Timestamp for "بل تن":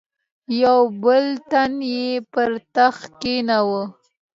1.03-1.71